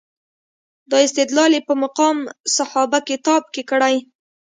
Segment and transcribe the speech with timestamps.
[0.91, 2.17] دا استدلال یې په مقام
[2.55, 3.95] صحابه کتاب کې کړی.